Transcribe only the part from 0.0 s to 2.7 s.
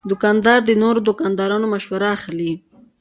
دوکاندار د نورو دوکاندارانو مشوره اخلي.